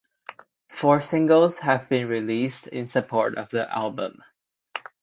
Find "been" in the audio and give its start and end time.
1.87-2.07